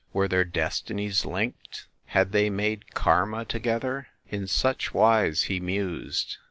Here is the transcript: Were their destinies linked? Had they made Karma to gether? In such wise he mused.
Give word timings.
Were 0.13 0.27
their 0.27 0.45
destinies 0.45 1.25
linked? 1.25 1.85
Had 2.07 2.31
they 2.31 2.49
made 2.49 2.95
Karma 2.95 3.45
to 3.45 3.59
gether? 3.59 4.07
In 4.31 4.47
such 4.47 4.95
wise 4.95 5.43
he 5.43 5.59
mused. 5.59 6.37